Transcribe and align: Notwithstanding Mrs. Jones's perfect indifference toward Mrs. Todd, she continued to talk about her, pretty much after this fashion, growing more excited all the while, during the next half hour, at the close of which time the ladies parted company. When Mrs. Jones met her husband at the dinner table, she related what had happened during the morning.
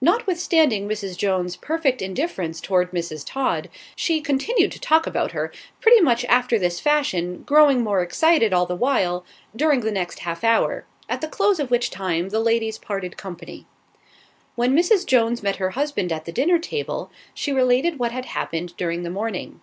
Notwithstanding 0.00 0.88
Mrs. 0.88 1.16
Jones's 1.16 1.54
perfect 1.56 2.02
indifference 2.02 2.60
toward 2.60 2.90
Mrs. 2.90 3.24
Todd, 3.24 3.70
she 3.94 4.20
continued 4.20 4.72
to 4.72 4.80
talk 4.80 5.06
about 5.06 5.30
her, 5.30 5.52
pretty 5.80 6.00
much 6.00 6.24
after 6.24 6.58
this 6.58 6.80
fashion, 6.80 7.44
growing 7.44 7.80
more 7.84 8.02
excited 8.02 8.52
all 8.52 8.66
the 8.66 8.74
while, 8.74 9.24
during 9.54 9.82
the 9.82 9.92
next 9.92 10.18
half 10.18 10.42
hour, 10.42 10.84
at 11.08 11.20
the 11.20 11.28
close 11.28 11.60
of 11.60 11.70
which 11.70 11.90
time 11.90 12.30
the 12.30 12.40
ladies 12.40 12.76
parted 12.76 13.16
company. 13.16 13.68
When 14.56 14.74
Mrs. 14.76 15.06
Jones 15.06 15.44
met 15.44 15.58
her 15.62 15.70
husband 15.78 16.10
at 16.10 16.24
the 16.24 16.32
dinner 16.32 16.58
table, 16.58 17.12
she 17.32 17.52
related 17.52 18.00
what 18.00 18.10
had 18.10 18.24
happened 18.26 18.76
during 18.76 19.04
the 19.04 19.10
morning. 19.10 19.60